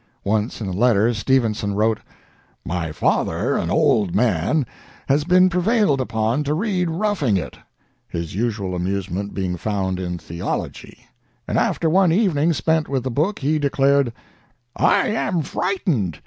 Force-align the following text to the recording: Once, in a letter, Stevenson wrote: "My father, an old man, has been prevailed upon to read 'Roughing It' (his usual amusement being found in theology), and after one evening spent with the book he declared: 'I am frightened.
Once, 0.23 0.61
in 0.61 0.67
a 0.67 0.71
letter, 0.73 1.13
Stevenson 1.13 1.75
wrote: 1.75 1.99
"My 2.65 2.91
father, 2.91 3.55
an 3.55 3.69
old 3.69 4.15
man, 4.15 4.65
has 5.07 5.23
been 5.25 5.47
prevailed 5.47 6.01
upon 6.01 6.43
to 6.45 6.55
read 6.55 6.89
'Roughing 6.89 7.37
It' 7.37 7.59
(his 8.07 8.33
usual 8.33 8.73
amusement 8.73 9.35
being 9.35 9.57
found 9.57 9.99
in 9.99 10.17
theology), 10.17 11.05
and 11.47 11.59
after 11.59 11.87
one 11.87 12.11
evening 12.11 12.51
spent 12.51 12.89
with 12.89 13.03
the 13.03 13.11
book 13.11 13.37
he 13.37 13.59
declared: 13.59 14.11
'I 14.75 15.09
am 15.09 15.43
frightened. 15.43 16.19